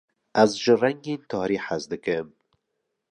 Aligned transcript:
Ez 0.41 0.51
ji 0.61 0.73
rengên 0.81 1.21
tarî 1.29 1.57
hez 1.65 1.83
dikim. 1.91 2.27